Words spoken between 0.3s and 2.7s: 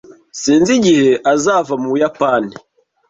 Sinzi igihe azava mu Buyapani